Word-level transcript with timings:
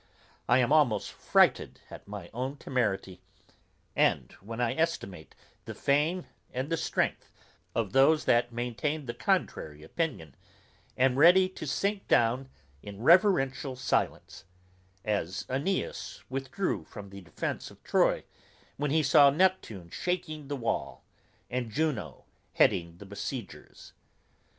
I 0.49 0.57
am 0.57 0.73
almost 0.73 1.11
frighted 1.11 1.79
at 1.91 2.07
my 2.07 2.31
own 2.33 2.57
temerity; 2.57 3.21
and 3.95 4.31
when 4.41 4.59
I 4.59 4.73
estimate 4.73 5.35
the 5.65 5.75
fame 5.75 6.25
and 6.51 6.71
the 6.71 6.75
strength 6.75 7.29
of 7.75 7.91
those 7.93 8.25
that 8.25 8.51
maintain 8.51 9.05
the 9.05 9.13
contrary 9.13 9.83
opinion, 9.83 10.33
am 10.97 11.17
ready 11.19 11.47
to 11.49 11.67
sink 11.67 12.07
down 12.07 12.49
in 12.81 13.03
reverential 13.03 13.75
silence; 13.75 14.45
as 15.05 15.43
Æneas 15.43 16.23
withdrew 16.31 16.83
from 16.83 17.11
the 17.11 17.21
defence 17.21 17.69
of 17.69 17.83
Troy, 17.83 18.23
when 18.77 18.89
he 18.89 19.03
saw 19.03 19.29
Neptune 19.29 19.91
shaking 19.91 20.47
the 20.47 20.55
wall, 20.57 21.03
and 21.47 21.69
Juno 21.69 22.25
heading 22.53 22.97
the 22.97 23.05
besiegers. 23.05 23.93